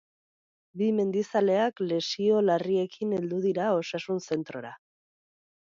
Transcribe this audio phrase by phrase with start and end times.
[0.81, 4.77] Bi mendizaleak lesio larriekin heldu dira osasun zentrora.